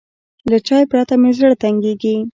له 0.49 0.57
چای 0.67 0.83
پرته 0.91 1.15
مې 1.21 1.31
زړه 1.37 1.55
تنګېږي. 1.63 2.13